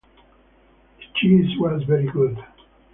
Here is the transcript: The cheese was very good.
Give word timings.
The 0.97 1.03
cheese 1.13 1.59
was 1.59 1.83
very 1.83 2.07
good. 2.07 2.43